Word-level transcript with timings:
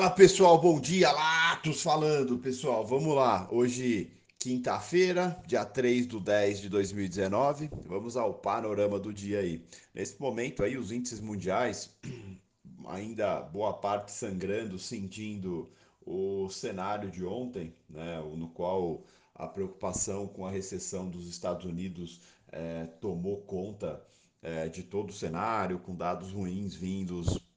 Fala 0.00 0.12
pessoal, 0.12 0.58
bom 0.58 0.80
dia, 0.80 1.12
Latos 1.12 1.82
falando 1.82 2.38
pessoal, 2.38 2.86
vamos 2.86 3.14
lá, 3.14 3.46
hoje 3.52 4.10
quinta-feira, 4.38 5.38
dia 5.46 5.62
3 5.62 6.06
do 6.06 6.18
10 6.18 6.62
de 6.62 6.70
2019, 6.70 7.68
vamos 7.84 8.16
ao 8.16 8.32
panorama 8.32 8.98
do 8.98 9.12
dia 9.12 9.40
aí. 9.40 9.62
Nesse 9.92 10.18
momento 10.18 10.64
aí 10.64 10.78
os 10.78 10.90
índices 10.90 11.20
mundiais, 11.20 11.94
ainda 12.88 13.42
boa 13.42 13.74
parte 13.74 14.10
sangrando, 14.10 14.78
sentindo 14.78 15.70
o 16.00 16.48
cenário 16.48 17.10
de 17.10 17.22
ontem, 17.22 17.74
né, 17.86 18.22
no 18.34 18.48
qual 18.48 19.04
a 19.34 19.46
preocupação 19.46 20.26
com 20.26 20.46
a 20.46 20.50
recessão 20.50 21.10
dos 21.10 21.28
Estados 21.28 21.66
Unidos 21.66 22.22
é, 22.50 22.86
tomou 23.02 23.42
conta 23.42 24.02
é, 24.42 24.66
de 24.66 24.82
todo 24.82 25.10
o 25.10 25.12
cenário, 25.12 25.78
com 25.78 25.94
dados 25.94 26.32
ruins 26.32 26.74
vindos 26.74 27.49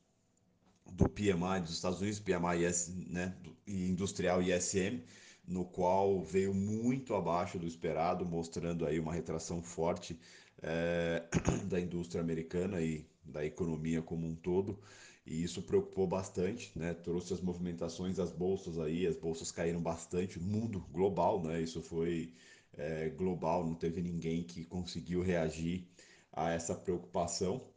do 0.95 1.09
PMI 1.09 1.61
dos 1.61 1.73
Estados 1.73 2.01
Unidos, 2.01 2.19
PMI 2.19 3.09
né, 3.09 3.35
industrial 3.67 4.41
ISM, 4.41 5.01
no 5.47 5.65
qual 5.65 6.21
veio 6.23 6.53
muito 6.53 7.15
abaixo 7.15 7.57
do 7.57 7.67
esperado, 7.67 8.25
mostrando 8.25 8.85
aí 8.85 8.99
uma 8.99 9.13
retração 9.13 9.61
forte 9.61 10.19
é, 10.61 11.23
da 11.65 11.79
indústria 11.79 12.21
americana 12.21 12.79
e 12.81 13.05
da 13.23 13.43
economia 13.43 14.01
como 14.01 14.27
um 14.27 14.35
todo. 14.35 14.79
E 15.25 15.41
isso 15.41 15.61
preocupou 15.61 16.05
bastante, 16.05 16.77
né? 16.77 16.93
Trouxe 16.93 17.33
as 17.33 17.41
movimentações 17.41 18.17
das 18.17 18.31
bolsas 18.31 18.77
aí, 18.77 19.07
as 19.07 19.15
bolsas 19.15 19.51
caíram 19.51 19.81
bastante, 19.81 20.39
mundo 20.39 20.85
global, 20.91 21.41
né? 21.41 21.61
Isso 21.61 21.81
foi 21.81 22.33
é, 22.73 23.09
global, 23.09 23.65
não 23.65 23.73
teve 23.73 24.01
ninguém 24.01 24.43
que 24.43 24.65
conseguiu 24.65 25.21
reagir 25.21 25.87
a 26.31 26.51
essa 26.51 26.75
preocupação 26.75 27.72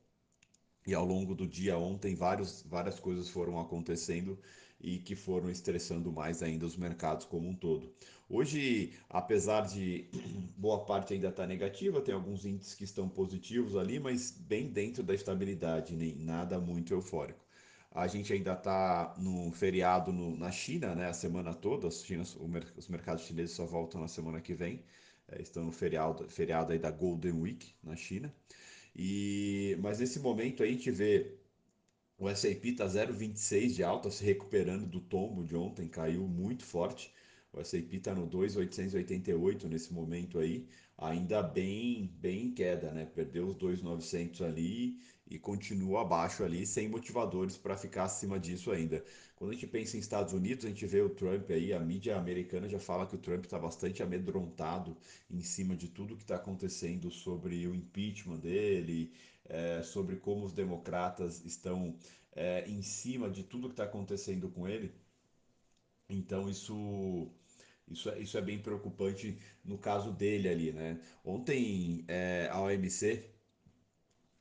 e 0.87 0.95
ao 0.95 1.05
longo 1.05 1.35
do 1.35 1.47
dia 1.47 1.77
ontem 1.77 2.15
vários, 2.15 2.63
várias 2.63 3.01
coisas 3.01 3.29
foram 3.29 3.59
acontecendo 3.59 4.39
e 4.81 4.99
que 4.99 5.17
foram 5.17 5.51
estressando 5.51 6.12
mais 6.12 6.43
ainda 6.43 6.65
os 6.67 6.77
mercados 6.77 7.27
como 7.27 7.48
um 7.48 7.55
todo. 7.55 7.93
Hoje, 8.28 8.93
apesar 9.09 9.62
de 9.67 10.09
boa 10.56 10.84
parte 10.84 11.15
ainda 11.15 11.28
estar 11.28 11.43
tá 11.43 11.48
negativa, 11.48 12.01
tem 12.01 12.15
alguns 12.15 12.45
índices 12.45 12.75
que 12.75 12.84
estão 12.84 13.09
positivos 13.09 13.77
ali, 13.77 13.98
mas 13.98 14.31
bem 14.31 14.69
dentro 14.69 15.03
da 15.03 15.15
estabilidade, 15.15 15.97
nem 15.97 16.15
nada 16.15 16.59
muito 16.61 16.93
eufórico. 16.93 17.45
A 17.91 18.06
gente 18.06 18.33
ainda 18.33 18.53
está 18.53 19.15
no 19.19 19.50
feriado 19.53 20.12
no, 20.12 20.37
na 20.37 20.50
China, 20.50 20.95
né, 20.95 21.09
a 21.09 21.15
semana 21.15 21.55
toda. 21.55 21.91
China, 21.91 22.25
os 22.77 22.89
mercados 22.89 23.25
chineses 23.25 23.56
só 23.56 23.65
voltam 23.65 24.00
na 24.00 24.09
semana 24.09 24.41
que 24.41 24.53
vem. 24.53 24.84
É, 25.28 25.41
estão 25.41 25.65
no 25.65 25.73
feriado, 25.73 26.28
feriado 26.28 26.73
aí 26.73 26.78
da 26.78 26.91
Golden 26.91 27.33
Week 27.33 27.75
na 27.83 27.97
China. 27.97 28.33
E, 28.97 29.77
mas 29.80 30.00
nesse 30.00 30.19
momento 30.20 30.62
aí 30.62 30.70
a 30.70 30.72
gente 30.72 30.91
vê 30.91 31.39
o 32.19 32.28
S&P 32.28 32.70
está 32.70 32.89
0,26 32.89 33.75
de 33.75 33.84
alta, 33.84 34.11
se 34.11 34.25
recuperando 34.25 34.86
do 34.86 35.00
tombo 35.00 35.44
de 35.44 35.56
ontem, 35.56 35.88
caiu 35.88 36.27
muito 36.28 36.64
forte. 36.64 37.12
O 37.52 37.61
S&P 37.61 37.97
está 37.97 38.14
no 38.14 38.27
2,888 38.27 39.69
nesse 39.69 39.92
momento 39.92 40.39
aí, 40.39 40.66
ainda 40.98 41.42
bem, 41.42 42.06
bem 42.20 42.47
em 42.47 42.55
queda, 42.55 42.91
né? 42.92 43.06
Perdeu 43.06 43.47
os 43.47 43.55
2,900 43.56 44.42
ali 44.42 44.98
e 45.28 45.38
continua 45.38 46.03
abaixo 46.03 46.44
ali, 46.44 46.64
sem 46.66 46.88
motivadores 46.88 47.56
para 47.56 47.77
ficar 47.77 48.05
acima 48.05 48.38
disso 48.38 48.70
ainda. 48.70 49.05
Quando 49.34 49.50
a 49.50 49.55
gente 49.55 49.66
pensa 49.66 49.97
em 49.97 50.00
Estados 50.00 50.33
Unidos, 50.33 50.64
a 50.64 50.69
gente 50.69 50.86
vê 50.86 51.00
o 51.03 51.11
Trump 51.11 51.50
aí, 51.50 51.72
a 51.72 51.80
mídia 51.80 52.16
americana 52.16 52.69
já 52.69 52.78
fala 52.78 53.06
que 53.06 53.16
o 53.16 53.19
Trump 53.19 53.44
está 53.44 53.58
bastante 53.58 54.03
amedrontado 54.03 54.97
em 55.31 55.42
cima 55.42 55.77
de 55.77 55.88
tudo 55.88 56.16
que 56.16 56.22
está 56.22 56.36
acontecendo 56.36 57.10
sobre 57.10 57.66
o 57.66 57.75
impeachment 57.75 58.38
dele, 58.38 59.12
é, 59.44 59.83
sobre 59.83 60.16
como 60.16 60.44
os 60.44 60.53
democratas 60.53 61.44
estão 61.44 61.97
é, 62.34 62.69
em 62.69 62.83
cima 62.83 63.28
de 63.28 63.42
tudo 63.42 63.69
que 63.69 63.75
está 63.75 63.84
acontecendo 63.84 64.48
com 64.48 64.69
ele. 64.69 64.94
Então 66.09 66.49
isso 66.49 67.31
isso 67.89 68.11
é, 68.11 68.19
isso 68.21 68.37
é 68.37 68.43
bem 68.43 68.59
preocupante 68.61 69.39
no 69.65 69.79
caso 69.79 70.12
dele 70.12 70.49
ali, 70.49 70.72
né? 70.72 71.00
Ontem 71.25 72.05
é, 72.09 72.49
a 72.50 72.61
OMC 72.61 73.25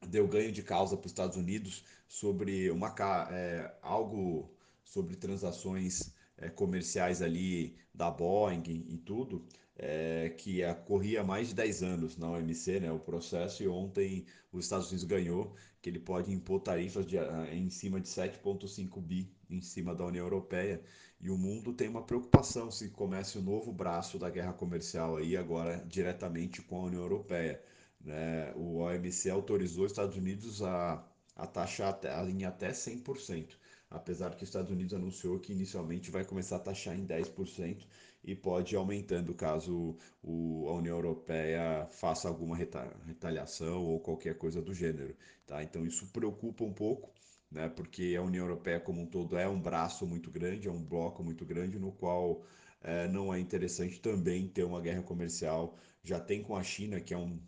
deu 0.07 0.27
ganho 0.27 0.51
de 0.51 0.63
causa 0.63 0.95
para 0.97 1.05
os 1.05 1.11
Estados 1.11 1.37
Unidos 1.37 1.83
sobre 2.07 2.69
uma 2.71 2.93
é, 3.31 3.77
algo 3.81 4.51
sobre 4.83 5.15
transações 5.15 6.13
é, 6.37 6.49
comerciais 6.49 7.21
ali 7.21 7.75
da 7.93 8.09
Boeing 8.11 8.63
e 8.87 8.97
tudo, 8.97 9.45
é, 9.77 10.29
que 10.37 10.61
corria 10.85 11.23
mais 11.23 11.49
de 11.49 11.55
10 11.55 11.83
anos 11.83 12.17
na 12.17 12.29
OMC, 12.31 12.79
né, 12.79 12.91
o 12.91 12.99
processo, 12.99 13.63
e 13.63 13.67
ontem 13.67 14.25
os 14.51 14.65
Estados 14.65 14.87
Unidos 14.87 15.05
ganhou 15.05 15.55
que 15.81 15.89
ele 15.89 15.99
pode 15.99 16.31
impor 16.31 16.61
tarifas 16.61 17.05
de, 17.05 17.17
em 17.51 17.69
cima 17.69 17.99
de 17.99 18.07
7,5 18.07 19.01
bi 19.01 19.34
em 19.49 19.61
cima 19.61 19.93
da 19.95 20.05
União 20.05 20.25
Europeia. 20.25 20.81
E 21.19 21.29
o 21.29 21.37
mundo 21.37 21.73
tem 21.73 21.87
uma 21.87 22.03
preocupação 22.03 22.69
se 22.71 22.89
comece 22.89 23.37
o 23.37 23.41
um 23.41 23.43
novo 23.43 23.71
braço 23.71 24.19
da 24.19 24.29
guerra 24.29 24.53
comercial 24.53 25.17
aí 25.17 25.35
agora 25.37 25.83
diretamente 25.87 26.61
com 26.61 26.77
a 26.77 26.83
União 26.85 27.01
Europeia. 27.01 27.61
Né? 28.01 28.53
O 28.55 28.77
OMC 28.77 29.29
autorizou 29.29 29.85
os 29.85 29.91
Estados 29.91 30.17
Unidos 30.17 30.61
a, 30.61 31.03
a 31.35 31.47
taxar 31.47 31.99
em 32.29 32.45
até 32.45 32.71
100% 32.71 33.55
apesar 33.89 34.35
que 34.35 34.43
os 34.43 34.49
Estados 34.49 34.71
Unidos 34.71 34.93
anunciou 34.93 35.39
que 35.39 35.53
inicialmente 35.53 36.11
vai 36.11 36.25
começar 36.25 36.57
a 36.57 36.59
taxar 36.59 36.97
em 36.97 37.05
10% 37.05 37.85
e 38.23 38.35
pode 38.35 38.73
ir 38.73 38.77
aumentando 38.77 39.33
caso 39.33 39.95
o, 40.23 40.67
a 40.67 40.73
União 40.73 40.95
Europeia 40.97 41.87
faça 41.91 42.27
alguma 42.27 42.57
retaliação 42.57 43.83
ou 43.83 43.99
qualquer 43.99 44.37
coisa 44.37 44.61
do 44.61 44.73
gênero. 44.73 45.15
Tá? 45.45 45.63
Então 45.63 45.85
isso 45.85 46.07
preocupa 46.07 46.63
um 46.63 46.73
pouco, 46.73 47.11
né? 47.55 47.69
porque 47.69 48.15
a 48.17 48.21
União 48.21 48.43
Europeia 48.45 48.79
como 48.79 49.01
um 49.01 49.05
todo 49.05 49.37
é 49.37 49.47
um 49.47 49.59
braço 49.59 50.05
muito 50.05 50.29
grande, 50.29 50.67
é 50.67 50.71
um 50.71 50.83
bloco 50.83 51.23
muito 51.23 51.45
grande 51.45 51.79
no 51.79 51.91
qual 51.93 52.43
é, 52.81 53.07
não 53.07 53.33
é 53.33 53.39
interessante 53.39 53.99
também 53.99 54.47
ter 54.47 54.65
uma 54.65 54.81
guerra 54.81 55.01
comercial. 55.01 55.77
Já 56.03 56.19
tem 56.19 56.43
com 56.43 56.55
a 56.55 56.61
China, 56.61 56.99
que 56.99 57.13
é 57.13 57.17
um 57.17 57.39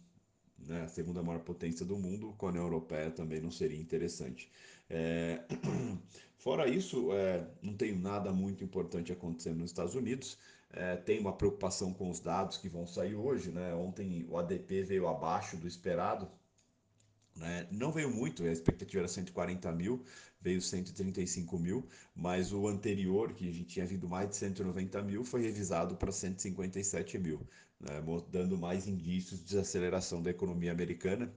né, 0.57 0.83
a 0.83 0.87
segunda 0.87 1.21
maior 1.21 1.41
potência 1.41 1.85
do 1.85 1.97
mundo, 1.97 2.33
com 2.37 2.47
a 2.47 2.49
União 2.49 2.63
Europeia 2.63 3.11
também 3.11 3.41
não 3.41 3.51
seria 3.51 3.79
interessante. 3.79 4.49
É... 4.89 5.43
Fora 6.39 6.69
isso, 6.69 7.11
é, 7.13 7.45
não 7.61 7.73
tem 7.75 7.93
nada 7.93 8.31
muito 8.31 8.63
importante 8.63 9.11
acontecendo 9.11 9.57
nos 9.57 9.71
Estados 9.71 9.95
Unidos. 9.95 10.37
É, 10.71 10.95
tem 10.95 11.19
uma 11.19 11.33
preocupação 11.33 11.93
com 11.93 12.09
os 12.09 12.19
dados 12.19 12.57
que 12.57 12.69
vão 12.69 12.87
sair 12.87 13.15
hoje. 13.15 13.51
Né? 13.51 13.73
Ontem 13.73 14.25
o 14.29 14.37
ADP 14.37 14.83
veio 14.83 15.07
abaixo 15.07 15.57
do 15.57 15.67
esperado. 15.67 16.29
Né? 17.37 17.67
Não 17.71 17.91
veio 17.91 18.09
muito, 18.09 18.43
a 18.43 18.51
expectativa 18.51 19.01
era 19.01 19.07
140 19.07 19.71
mil, 19.71 20.03
veio 20.41 20.61
135 20.61 21.57
mil, 21.59 21.87
mas 22.15 22.51
o 22.51 22.67
anterior, 22.67 23.33
que 23.33 23.63
tinha 23.63 23.85
vindo 23.85 24.07
mais 24.07 24.29
de 24.29 24.35
190 24.35 25.01
mil, 25.03 25.23
foi 25.23 25.41
revisado 25.41 25.95
para 25.95 26.11
157 26.11 27.17
mil, 27.17 27.47
né? 27.79 28.01
dando 28.29 28.57
mais 28.57 28.87
indícios 28.87 29.39
de 29.39 29.47
desaceleração 29.47 30.21
da 30.21 30.29
economia 30.31 30.71
americana. 30.71 31.31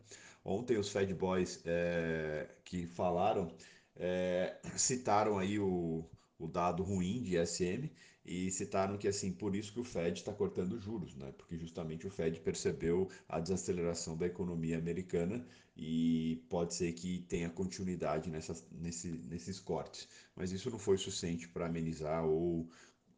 Ontem 0.44 0.78
os 0.78 0.88
Fed 0.88 1.12
Boys 1.14 1.60
é, 1.66 2.48
que 2.64 2.86
falaram 2.86 3.54
é, 3.96 4.58
citaram 4.76 5.38
aí 5.38 5.58
o, 5.58 6.08
o 6.38 6.48
dado 6.48 6.82
ruim 6.82 7.22
de 7.22 7.36
SM 7.46 7.90
e 8.24 8.50
citaram 8.50 8.98
que 8.98 9.08
assim 9.08 9.32
por 9.32 9.56
isso 9.56 9.72
que 9.72 9.80
o 9.80 9.84
Fed 9.84 10.18
está 10.18 10.32
cortando 10.32 10.78
juros, 10.78 11.14
né? 11.16 11.32
Porque 11.36 11.56
justamente 11.56 12.06
o 12.06 12.10
Fed 12.10 12.38
percebeu 12.40 13.08
a 13.28 13.40
desaceleração 13.40 14.16
da 14.16 14.26
economia 14.26 14.78
americana 14.78 15.44
e 15.76 16.44
pode 16.48 16.74
ser 16.74 16.92
que 16.92 17.20
tenha 17.28 17.48
continuidade 17.48 18.30
nesse, 18.30 19.08
nesses 19.10 19.58
cortes. 19.58 20.06
Mas 20.36 20.52
isso 20.52 20.70
não 20.70 20.78
foi 20.78 20.98
suficiente 20.98 21.48
para 21.48 21.66
amenizar 21.66 22.24
ou 22.26 22.68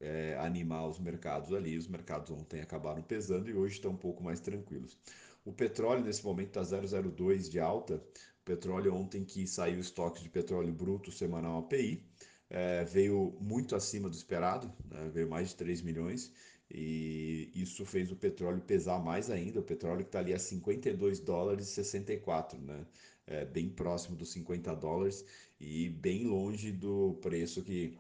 é, 0.01 0.37
animar 0.39 0.89
os 0.89 0.99
mercados 0.99 1.53
ali. 1.53 1.77
Os 1.77 1.89
mercados 1.89 2.31
ontem 2.31 2.61
acabaram 2.61 3.03
pesando 3.03 3.51
e 3.51 3.55
hoje 3.55 3.75
estão 3.75 3.93
um 3.93 3.97
pouco 3.97 4.23
mais 4.23 4.41
tranquilos. 4.41 4.99
O 5.45 5.53
petróleo 5.53 6.05
nesse 6.05 6.25
momento 6.25 6.49
está 6.49 6.63
0,02 6.63 7.51
de 7.51 7.59
alta. 7.59 7.97
O 7.97 8.45
petróleo 8.45 8.95
ontem 8.95 9.25
que 9.25 9.47
saiu 9.47 9.79
o 9.79 9.81
estoque 9.81 10.23
de 10.23 10.29
petróleo 10.29 10.73
bruto 10.73 11.11
semanal 11.11 11.59
API, 11.59 12.05
é, 12.53 12.84
veio 12.84 13.34
muito 13.41 13.75
acima 13.75 14.10
do 14.10 14.15
esperado, 14.15 14.71
né? 14.91 15.10
veio 15.13 15.28
mais 15.28 15.49
de 15.49 15.57
3 15.57 15.81
milhões, 15.81 16.31
e 16.71 17.51
isso 17.54 17.84
fez 17.87 18.13
o 18.13 18.16
petróleo 18.16 18.60
pesar 18.60 19.03
mais 19.03 19.31
ainda. 19.31 19.60
O 19.60 19.63
petróleo 19.63 20.03
que 20.03 20.09
está 20.09 20.19
ali 20.19 20.34
a 20.34 20.39
52 20.39 21.19
dólares 21.21 21.69
e 21.69 21.72
64, 21.72 22.60
né? 22.60 22.87
É, 23.27 23.45
bem 23.45 23.71
próximo 23.71 24.16
dos 24.16 24.33
50 24.33 24.75
dólares 24.75 25.25
e 25.60 25.89
bem 25.89 26.27
longe 26.27 26.72
do 26.72 27.15
preço 27.22 27.63
que, 27.63 27.97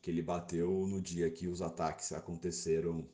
que 0.00 0.10
ele 0.10 0.22
bateu 0.22 0.86
no 0.86 1.02
dia 1.02 1.30
que 1.30 1.46
os 1.46 1.60
ataques 1.60 2.12
aconteceram 2.12 3.06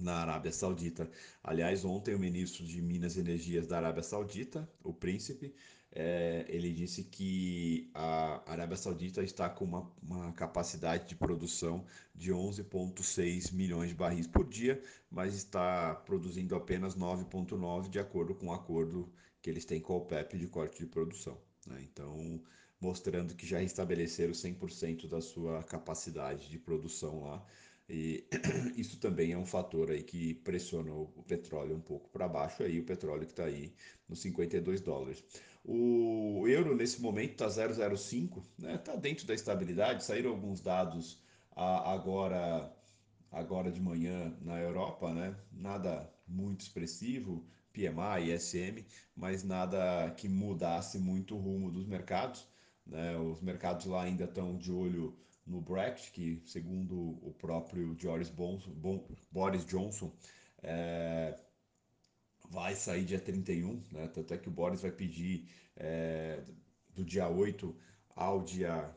na 0.00 0.16
Arábia 0.16 0.52
Saudita. 0.52 1.10
Aliás, 1.42 1.84
ontem 1.84 2.14
o 2.14 2.18
ministro 2.18 2.64
de 2.64 2.80
Minas 2.80 3.16
e 3.16 3.20
Energias 3.20 3.66
da 3.66 3.76
Arábia 3.76 4.02
Saudita, 4.02 4.68
o 4.82 4.92
príncipe, 4.92 5.54
é, 5.90 6.44
ele 6.48 6.72
disse 6.72 7.04
que 7.04 7.90
a 7.94 8.42
Arábia 8.50 8.76
Saudita 8.76 9.22
está 9.22 9.48
com 9.48 9.64
uma, 9.64 9.90
uma 10.02 10.32
capacidade 10.32 11.08
de 11.08 11.14
produção 11.14 11.84
de 12.14 12.32
11,6 12.32 13.52
milhões 13.52 13.88
de 13.88 13.94
barris 13.94 14.26
por 14.26 14.46
dia, 14.46 14.80
mas 15.10 15.34
está 15.34 15.94
produzindo 15.94 16.54
apenas 16.54 16.94
9,9 16.94 17.88
de 17.88 17.98
acordo 17.98 18.34
com 18.34 18.48
o 18.48 18.52
acordo 18.52 19.10
que 19.40 19.48
eles 19.48 19.64
têm 19.64 19.80
com 19.80 19.94
a 19.94 19.96
OPEP 19.96 20.38
de 20.38 20.46
corte 20.46 20.78
de 20.78 20.86
produção. 20.86 21.38
Né? 21.66 21.80
Então, 21.90 22.42
mostrando 22.80 23.34
que 23.34 23.46
já 23.46 23.58
restabeleceram 23.58 24.32
100% 24.32 25.08
da 25.08 25.20
sua 25.20 25.62
capacidade 25.64 26.48
de 26.48 26.58
produção 26.58 27.22
lá. 27.22 27.44
E 27.88 28.24
isso 28.76 28.98
também 28.98 29.32
é 29.32 29.38
um 29.38 29.46
fator 29.46 29.90
aí 29.90 30.02
que 30.02 30.34
pressionou 30.34 31.12
o 31.16 31.22
petróleo 31.22 31.74
um 31.76 31.80
pouco 31.80 32.10
para 32.10 32.28
baixo, 32.28 32.62
aí 32.62 32.78
o 32.78 32.84
petróleo 32.84 33.24
que 33.24 33.32
está 33.32 33.44
aí 33.44 33.72
nos 34.08 34.20
52 34.20 34.80
dólares. 34.80 35.24
O 35.64 36.46
euro 36.46 36.76
nesse 36.76 37.00
momento 37.00 37.32
está 37.32 37.46
0,05, 37.48 38.42
né? 38.58 38.74
Está 38.74 38.94
dentro 38.96 39.26
da 39.26 39.34
estabilidade. 39.34 40.04
Saíram 40.04 40.30
alguns 40.30 40.60
dados 40.60 41.22
agora 41.54 42.72
agora 43.30 43.70
de 43.70 43.80
manhã 43.80 44.34
na 44.40 44.58
Europa, 44.58 45.12
né? 45.12 45.36
Nada 45.52 46.10
muito 46.26 46.62
expressivo, 46.62 47.44
PMI, 47.72 48.32
ISM, 48.32 48.84
mas 49.14 49.44
nada 49.44 50.10
que 50.16 50.28
mudasse 50.28 50.98
muito 50.98 51.36
o 51.36 51.38
rumo 51.38 51.70
dos 51.70 51.86
mercados. 51.86 52.46
Né? 52.86 53.16
Os 53.18 53.40
mercados 53.40 53.86
lá 53.86 54.02
ainda 54.02 54.24
estão 54.24 54.56
de 54.56 54.72
olho 54.72 55.16
no 55.48 55.60
Brexit, 55.60 56.12
que 56.12 56.42
segundo 56.44 57.18
o 57.22 57.34
próprio 57.38 57.94
Boris, 57.94 58.28
Bonson, 58.28 58.70
bon, 58.72 59.04
Boris 59.30 59.64
Johnson 59.64 60.12
é, 60.62 61.38
vai 62.50 62.74
sair 62.74 63.04
dia 63.04 63.18
31, 63.18 63.82
né? 63.90 64.08
tanto 64.08 64.34
é 64.34 64.38
que 64.38 64.48
o 64.48 64.52
Boris 64.52 64.82
vai 64.82 64.92
pedir 64.92 65.48
é, 65.76 66.42
do 66.94 67.04
dia 67.04 67.28
8 67.28 67.74
ao 68.14 68.42
dia 68.42 68.94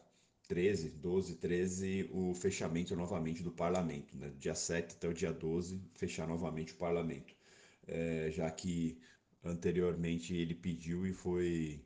13, 0.48 0.90
12, 0.90 1.36
13, 1.36 2.10
o 2.12 2.34
fechamento 2.34 2.96
novamente 2.96 3.42
do 3.42 3.52
parlamento, 3.52 4.18
né? 4.18 4.32
dia 4.38 4.56
7 4.56 4.96
até 4.96 5.08
o 5.08 5.14
dia 5.14 5.32
12, 5.32 5.82
fechar 5.96 6.28
novamente 6.28 6.74
o 6.74 6.78
parlamento, 6.78 7.34
é, 7.88 8.30
já 8.32 8.50
que 8.52 9.00
anteriormente 9.44 10.36
ele 10.36 10.54
pediu 10.54 11.08
e 11.08 11.14
foi 11.14 11.84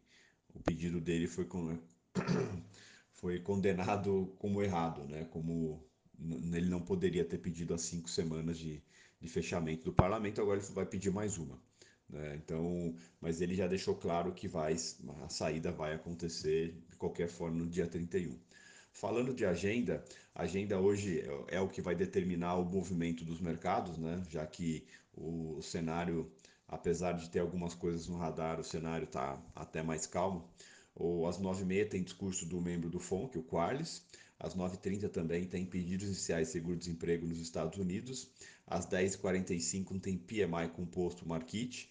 o 0.53 0.59
pedido 0.59 0.99
dele 0.99 1.27
foi 1.27 1.45
com 1.45 1.77
foi 3.15 3.39
condenado 3.39 4.33
como 4.39 4.61
errado, 4.61 5.03
né? 5.05 5.25
Como 5.25 5.83
ele 6.53 6.69
não 6.69 6.81
poderia 6.81 7.25
ter 7.25 7.37
pedido 7.37 7.73
as 7.73 7.81
cinco 7.81 8.09
semanas 8.09 8.57
de, 8.57 8.81
de 9.19 9.27
fechamento 9.27 9.83
do 9.85 9.93
parlamento, 9.93 10.41
agora 10.41 10.59
ele 10.59 10.73
vai 10.73 10.85
pedir 10.85 11.11
mais 11.11 11.37
uma. 11.37 11.59
Né? 12.09 12.35
Então, 12.35 12.95
mas 13.19 13.41
ele 13.41 13.55
já 13.55 13.67
deixou 13.67 13.95
claro 13.95 14.33
que 14.33 14.47
vai, 14.47 14.75
a 15.23 15.29
saída 15.29 15.71
vai 15.71 15.93
acontecer 15.93 16.81
de 16.89 16.95
qualquer 16.97 17.27
forma 17.27 17.57
no 17.57 17.67
dia 17.67 17.87
31. 17.87 18.37
Falando 18.91 19.33
de 19.33 19.45
agenda, 19.45 20.03
a 20.33 20.43
agenda 20.43 20.79
hoje 20.79 21.19
é, 21.19 21.57
é 21.57 21.59
o 21.59 21.67
que 21.67 21.81
vai 21.81 21.95
determinar 21.95 22.55
o 22.55 22.63
movimento 22.65 23.25
dos 23.25 23.41
mercados, 23.41 23.97
né? 23.97 24.23
já 24.29 24.45
que 24.45 24.85
o 25.13 25.61
cenário, 25.61 26.31
apesar 26.67 27.13
de 27.13 27.29
ter 27.29 27.39
algumas 27.39 27.73
coisas 27.73 28.07
no 28.07 28.17
radar, 28.17 28.59
o 28.59 28.63
cenário 28.63 29.05
está 29.05 29.41
até 29.53 29.81
mais 29.81 30.05
calmo. 30.05 30.49
Ou 30.95 31.27
às 31.27 31.37
9h30 31.37 31.89
tem 31.89 32.03
discurso 32.03 32.45
do 32.45 32.61
membro 32.61 32.89
do 32.89 32.99
FONC, 32.99 33.37
o 33.37 33.43
Quarles. 33.43 34.01
Às 34.39 34.55
9h30 34.55 35.09
também 35.09 35.45
tem 35.45 35.65
pedidos 35.65 36.07
iniciais 36.07 36.47
de 36.47 36.53
seguro-desemprego 36.53 37.27
nos 37.27 37.39
Estados 37.39 37.77
Unidos. 37.77 38.29
Às 38.65 38.87
10h45 38.87 39.99
tem 39.99 40.17
PMI 40.17 40.69
composto 40.73 41.27
Market. 41.27 41.87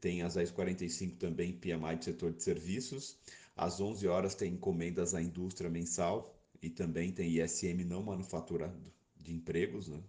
Tem 0.00 0.22
às 0.22 0.36
10h45 0.36 1.16
também 1.18 1.52
PMI 1.52 1.96
do 1.96 2.04
setor 2.04 2.32
de 2.32 2.42
serviços. 2.42 3.18
Às 3.56 3.80
11 3.80 4.06
horas 4.06 4.34
tem 4.34 4.52
encomendas 4.52 5.14
à 5.14 5.20
indústria 5.20 5.70
mensal 5.70 6.36
e 6.62 6.70
também 6.70 7.12
tem 7.12 7.40
ISM 7.40 7.84
não 7.84 8.02
manufaturado 8.02 8.92
de 9.16 9.32
empregos, 9.32 9.88
né? 9.88 10.00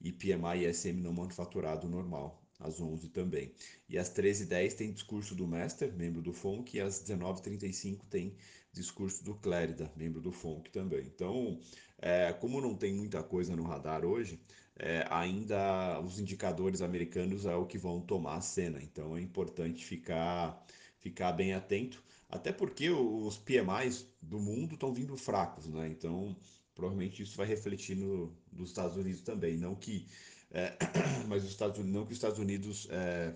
E 0.00 0.12
PMI 0.12 0.64
e 0.64 0.70
ISM 0.70 1.00
não 1.00 1.12
manufaturado 1.12 1.88
normal 1.88 2.43
às 2.64 2.80
11 2.80 3.10
também. 3.10 3.52
E 3.88 3.98
às 3.98 4.10
13h10 4.12 4.74
tem 4.74 4.92
discurso 4.92 5.34
do 5.34 5.46
Master, 5.46 5.92
membro 5.94 6.22
do 6.22 6.32
FONC, 6.32 6.76
e 6.76 6.80
às 6.80 7.04
19h35 7.04 8.00
tem 8.08 8.34
discurso 8.72 9.22
do 9.22 9.34
Clérida, 9.34 9.92
membro 9.94 10.20
do 10.20 10.32
FONC 10.32 10.70
também. 10.70 11.04
Então, 11.06 11.60
é, 11.98 12.32
como 12.32 12.60
não 12.60 12.74
tem 12.74 12.92
muita 12.92 13.22
coisa 13.22 13.54
no 13.54 13.62
radar 13.62 14.04
hoje, 14.04 14.40
é, 14.76 15.06
ainda 15.10 16.00
os 16.00 16.18
indicadores 16.18 16.80
americanos 16.80 17.46
é 17.46 17.54
o 17.54 17.66
que 17.66 17.78
vão 17.78 18.00
tomar 18.00 18.36
a 18.36 18.40
cena. 18.40 18.82
Então, 18.82 19.16
é 19.16 19.20
importante 19.20 19.84
ficar, 19.84 20.66
ficar 20.98 21.32
bem 21.32 21.52
atento, 21.52 22.02
até 22.28 22.50
porque 22.52 22.90
os 22.90 23.38
PMIs 23.38 24.06
do 24.20 24.40
mundo 24.40 24.74
estão 24.74 24.92
vindo 24.92 25.16
fracos, 25.16 25.66
né? 25.66 25.86
Então, 25.88 26.36
provavelmente 26.74 27.22
isso 27.22 27.36
vai 27.36 27.46
refletir 27.46 27.96
no, 27.96 28.36
nos 28.50 28.70
Estados 28.70 28.96
Unidos 28.96 29.20
também. 29.20 29.56
Não 29.56 29.76
que 29.76 30.08
é, 30.54 30.72
mas 31.26 31.42
os 31.42 31.50
Estados 31.50 31.78
Unidos, 31.78 31.94
não 31.94 32.06
que 32.06 32.12
os 32.12 32.16
Estados 32.16 32.38
Unidos 32.38 32.88
é, 32.90 33.34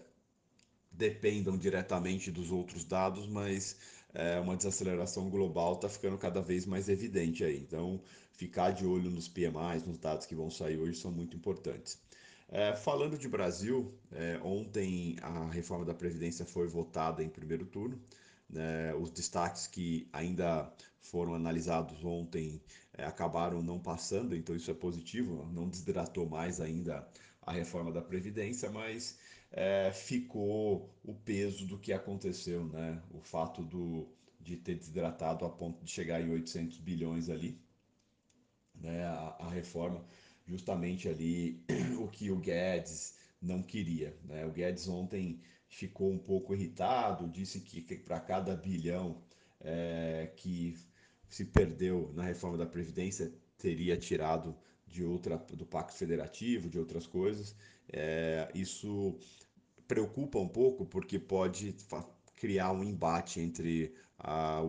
dependam 0.90 1.58
diretamente 1.58 2.30
dos 2.30 2.50
outros 2.50 2.84
dados, 2.84 3.26
mas 3.26 3.76
é, 4.14 4.38
uma 4.38 4.56
desaceleração 4.56 5.28
global 5.28 5.74
está 5.74 5.88
ficando 5.88 6.16
cada 6.16 6.40
vez 6.40 6.64
mais 6.64 6.88
evidente 6.88 7.44
aí. 7.44 7.58
Então, 7.58 8.00
ficar 8.32 8.70
de 8.70 8.86
olho 8.86 9.10
nos 9.10 9.28
PMIs, 9.28 9.84
nos 9.84 9.98
dados 9.98 10.26
que 10.26 10.34
vão 10.34 10.48
sair 10.48 10.78
hoje, 10.78 10.98
são 10.98 11.10
muito 11.10 11.36
importantes. 11.36 12.00
É, 12.48 12.74
falando 12.74 13.18
de 13.18 13.28
Brasil, 13.28 13.92
é, 14.12 14.40
ontem 14.42 15.16
a 15.20 15.50
reforma 15.50 15.84
da 15.84 15.92
Previdência 15.92 16.46
foi 16.46 16.66
votada 16.66 17.22
em 17.22 17.28
primeiro 17.28 17.66
turno. 17.66 18.00
Né, 18.48 18.94
os 18.94 19.10
destaques 19.10 19.66
que 19.66 20.08
ainda 20.12 20.72
foram 21.00 21.34
analisados 21.34 22.02
ontem 22.04 22.62
é, 22.94 23.04
acabaram 23.04 23.62
não 23.62 23.78
passando, 23.78 24.34
então 24.34 24.56
isso 24.56 24.70
é 24.70 24.74
positivo, 24.74 25.46
não 25.52 25.68
desidratou 25.68 26.28
mais 26.28 26.60
ainda 26.60 27.06
a 27.42 27.52
reforma 27.52 27.92
da 27.92 28.02
Previdência, 28.02 28.70
mas 28.70 29.18
é, 29.50 29.90
ficou 29.92 30.94
o 31.02 31.14
peso 31.14 31.66
do 31.66 31.78
que 31.78 31.92
aconteceu, 31.92 32.64
né? 32.64 33.02
o 33.10 33.20
fato 33.20 33.62
do, 33.62 34.08
de 34.40 34.56
ter 34.56 34.74
desidratado 34.74 35.44
a 35.44 35.50
ponto 35.50 35.82
de 35.84 35.90
chegar 35.90 36.20
em 36.20 36.30
800 36.30 36.78
bilhões 36.78 37.30
ali, 37.30 37.58
né? 38.74 39.04
a, 39.06 39.36
a 39.40 39.50
reforma, 39.50 40.04
justamente 40.46 41.08
ali 41.08 41.64
o 41.98 42.08
que 42.08 42.30
o 42.30 42.36
Guedes 42.36 43.16
não 43.40 43.62
queria. 43.62 44.16
Né? 44.24 44.44
O 44.44 44.50
Guedes 44.50 44.88
ontem 44.88 45.40
ficou 45.68 46.10
um 46.10 46.18
pouco 46.18 46.54
irritado, 46.54 47.28
disse 47.28 47.60
que, 47.60 47.82
que 47.82 47.96
para 47.96 48.20
cada 48.20 48.54
bilhão 48.56 49.22
é, 49.60 50.32
que 50.36 50.76
se 51.28 51.44
perdeu 51.44 52.10
na 52.14 52.22
reforma 52.22 52.56
da 52.56 52.66
Previdência 52.66 53.32
teria 53.58 53.96
tirado 53.96 54.56
de 54.86 55.04
outra 55.04 55.36
do 55.36 55.66
Pacto 55.66 55.94
Federativo, 55.94 56.70
de 56.70 56.78
outras 56.78 57.06
coisas. 57.06 57.54
É, 57.92 58.50
isso 58.54 59.18
preocupa 59.86 60.38
um 60.38 60.48
pouco 60.48 60.86
porque 60.86 61.18
pode 61.18 61.74
criar 62.36 62.72
um 62.72 62.84
embate 62.84 63.40
entre 63.40 63.94
a, 64.18 64.60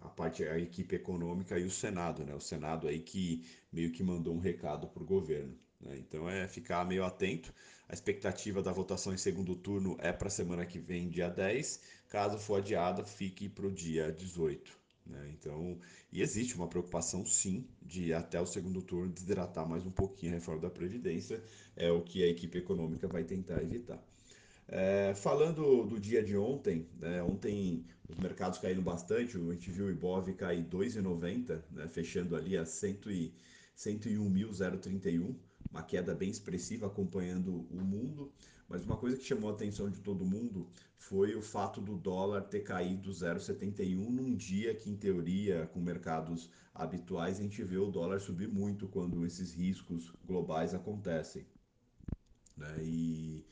a 0.00 0.08
parte 0.08 0.44
a 0.44 0.58
equipe 0.58 0.96
econômica 0.96 1.58
e 1.58 1.64
o 1.64 1.70
Senado, 1.70 2.24
né? 2.24 2.34
O 2.34 2.40
Senado 2.40 2.86
aí 2.86 3.00
que 3.00 3.44
meio 3.72 3.92
que 3.92 4.02
mandou 4.02 4.34
um 4.34 4.40
recado 4.40 4.86
para 4.88 5.02
o 5.02 5.06
governo. 5.06 5.56
Né? 5.80 5.96
Então 5.98 6.28
é 6.28 6.48
ficar 6.48 6.84
meio 6.86 7.04
atento. 7.04 7.54
A 7.88 7.92
expectativa 7.92 8.62
da 8.62 8.72
votação 8.72 9.12
em 9.12 9.18
segundo 9.18 9.54
turno 9.54 9.96
é 10.00 10.12
para 10.12 10.28
a 10.28 10.30
semana 10.30 10.64
que 10.64 10.78
vem, 10.78 11.10
dia 11.10 11.28
10. 11.28 11.80
Caso 12.08 12.38
for 12.38 12.56
adiada, 12.56 13.04
fique 13.04 13.48
para 13.48 13.66
o 13.66 13.72
dia 13.72 14.10
18. 14.10 14.84
Né? 15.06 15.30
Então, 15.32 15.78
e 16.10 16.22
existe 16.22 16.54
uma 16.54 16.66
preocupação 16.66 17.26
sim 17.26 17.68
de 17.82 18.14
até 18.14 18.40
o 18.40 18.46
segundo 18.46 18.80
turno 18.80 19.12
desidratar 19.12 19.68
mais 19.68 19.84
um 19.84 19.90
pouquinho 19.90 20.32
a 20.32 20.36
reforma 20.36 20.62
da 20.62 20.70
Previdência, 20.70 21.42
é 21.76 21.90
o 21.90 22.00
que 22.00 22.22
a 22.22 22.28
equipe 22.28 22.56
econômica 22.56 23.06
vai 23.06 23.22
tentar 23.22 23.62
evitar. 23.62 24.02
É, 24.66 25.12
falando 25.14 25.84
do 25.84 26.00
dia 26.00 26.22
de 26.22 26.36
ontem, 26.38 26.88
né, 26.98 27.22
ontem 27.22 27.84
os 28.08 28.16
mercados 28.16 28.58
caíram 28.58 28.82
bastante, 28.82 29.36
a 29.36 29.52
gente 29.52 29.70
viu 29.70 29.86
o 29.86 29.90
Ibov 29.90 30.32
cair 30.32 30.64
2,90, 30.64 31.62
né, 31.70 31.86
fechando 31.88 32.34
ali 32.34 32.56
a 32.56 32.64
101.031 33.76 35.34
uma 35.74 35.82
queda 35.82 36.14
bem 36.14 36.30
expressiva 36.30 36.86
acompanhando 36.86 37.66
o 37.68 37.82
mundo, 37.82 38.32
mas 38.68 38.84
uma 38.84 38.96
coisa 38.96 39.16
que 39.16 39.24
chamou 39.24 39.50
a 39.50 39.54
atenção 39.54 39.90
de 39.90 40.00
todo 40.00 40.24
mundo 40.24 40.68
foi 40.96 41.34
o 41.34 41.42
fato 41.42 41.80
do 41.80 41.96
dólar 41.96 42.42
ter 42.42 42.60
caído 42.60 43.10
0,71 43.10 44.08
num 44.08 44.36
dia 44.36 44.72
que, 44.74 44.88
em 44.88 44.96
teoria, 44.96 45.66
com 45.72 45.80
mercados 45.80 46.48
habituais, 46.72 47.40
a 47.40 47.42
gente 47.42 47.62
vê 47.64 47.76
o 47.76 47.90
dólar 47.90 48.20
subir 48.20 48.48
muito 48.48 48.86
quando 48.86 49.26
esses 49.26 49.52
riscos 49.52 50.12
globais 50.24 50.74
acontecem. 50.74 51.44
Né? 52.56 52.76
E 52.80 53.44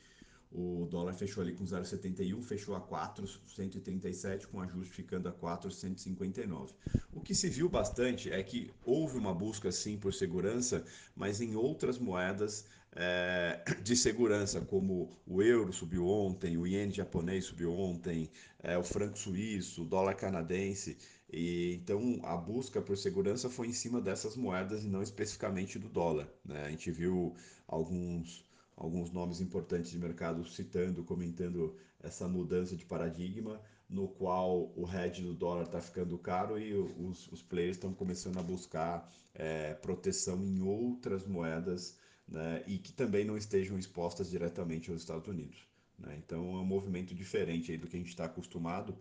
o 0.53 0.85
dólar 0.85 1.13
fechou 1.13 1.41
ali 1.41 1.53
com 1.53 1.63
0,71, 1.63 2.43
fechou 2.43 2.75
a 2.75 2.81
4,137, 2.81 4.47
com 4.47 4.61
ajuste 4.61 4.93
ficando 4.93 5.27
a 5.27 5.31
4,159. 5.31 6.73
O 7.11 7.21
que 7.21 7.33
se 7.33 7.49
viu 7.49 7.67
bastante 7.67 8.31
é 8.31 8.41
que 8.43 8.71
houve 8.85 9.17
uma 9.17 9.33
busca 9.33 9.71
sim 9.71 9.97
por 9.97 10.13
segurança, 10.13 10.85
mas 11.15 11.41
em 11.41 11.55
outras 11.55 11.97
moedas 11.97 12.65
é, 12.95 13.63
de 13.81 13.95
segurança, 13.95 14.61
como 14.61 15.09
o 15.25 15.41
euro 15.41 15.73
subiu 15.73 16.07
ontem, 16.07 16.55
o 16.57 16.67
iene 16.67 16.93
japonês 16.93 17.45
subiu 17.45 17.73
ontem, 17.73 18.29
é, 18.61 18.77
o 18.77 18.83
franco 18.83 19.17
suíço, 19.17 19.81
o 19.81 19.85
dólar 19.85 20.13
canadense. 20.13 20.97
E, 21.31 21.79
então 21.81 22.19
a 22.21 22.37
busca 22.37 22.79
por 22.79 22.95
segurança 22.95 23.49
foi 23.49 23.67
em 23.67 23.73
cima 23.73 23.99
dessas 23.99 24.37
moedas 24.37 24.83
e 24.83 24.87
não 24.87 25.01
especificamente 25.01 25.79
do 25.79 25.89
dólar. 25.89 26.29
Né? 26.45 26.63
A 26.65 26.69
gente 26.69 26.91
viu 26.91 27.35
alguns 27.67 28.45
alguns 28.75 29.11
nomes 29.11 29.39
importantes 29.39 29.91
de 29.91 29.99
mercado 29.99 30.45
citando, 30.45 31.03
comentando 31.03 31.75
essa 32.01 32.27
mudança 32.27 32.75
de 32.75 32.85
paradigma. 32.85 33.61
no 33.89 34.07
qual 34.07 34.71
o 34.75 34.89
hedge 34.91 35.21
do 35.21 35.35
dólar 35.35 35.63
está 35.63 35.79
ficando 35.79 36.17
caro 36.17 36.57
e 36.57 36.73
os, 36.73 37.31
os 37.31 37.43
players 37.43 37.75
estão 37.75 37.93
começando 37.93 38.39
a 38.39 38.41
buscar 38.41 39.07
é, 39.35 39.73
proteção 39.75 40.43
em 40.43 40.61
outras 40.61 41.27
moedas 41.27 41.95
né, 42.27 42.63
e 42.65 42.79
que 42.79 42.91
também 42.91 43.23
não 43.23 43.37
estejam 43.37 43.77
expostas 43.77 44.31
diretamente 44.31 44.89
aos 44.89 45.01
Estados 45.01 45.27
Unidos. 45.27 45.67
Né? 45.99 46.15
Então 46.17 46.55
é 46.55 46.59
um 46.59 46.65
movimento 46.65 47.13
diferente 47.13 47.77
do 47.77 47.87
que 47.87 47.95
a 47.95 47.99
gente 47.99 48.09
está 48.09 48.25
acostumado 48.25 48.97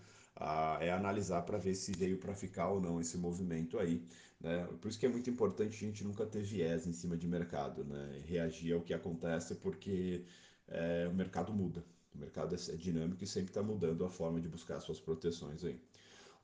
é 0.80 0.90
analisar 0.90 1.42
para 1.42 1.58
ver 1.58 1.74
se 1.74 1.92
veio 1.92 2.18
para 2.18 2.34
ficar 2.34 2.68
ou 2.68 2.80
não 2.80 3.00
esse 3.00 3.16
movimento 3.18 3.78
aí. 3.78 4.02
Né? 4.40 4.66
Por 4.80 4.88
isso 4.88 4.98
que 4.98 5.06
é 5.06 5.08
muito 5.08 5.30
importante 5.30 5.76
a 5.76 5.88
gente 5.88 6.02
nunca 6.04 6.26
ter 6.26 6.42
viés 6.42 6.86
em 6.86 6.92
cima 6.92 7.16
de 7.16 7.28
mercado, 7.28 7.84
né? 7.84 8.20
reagir 8.26 8.74
ao 8.74 8.80
que 8.80 8.92
acontece 8.92 9.54
porque 9.56 10.24
é, 10.68 11.06
o 11.08 11.14
mercado 11.14 11.52
muda. 11.52 11.84
O 12.14 12.18
mercado 12.18 12.54
é 12.54 12.58
dinâmico 12.76 13.24
e 13.24 13.26
sempre 13.26 13.50
está 13.50 13.62
mudando 13.62 14.04
a 14.04 14.10
forma 14.10 14.40
de 14.40 14.48
buscar 14.48 14.80
suas 14.80 15.00
proteções 15.00 15.64
aí. 15.64 15.80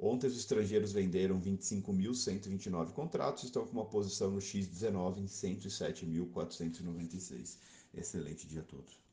Ontem 0.00 0.28
os 0.28 0.38
estrangeiros 0.38 0.92
venderam 0.92 1.40
25.129 1.40 2.92
contratos, 2.92 3.42
estão 3.42 3.66
com 3.66 3.72
uma 3.72 3.84
posição 3.84 4.30
no 4.30 4.38
X19 4.38 5.18
em 5.18 5.26
107.496. 5.26 7.58
Excelente 7.92 8.46
dia 8.46 8.60
a 8.60 8.64
todos. 8.64 9.07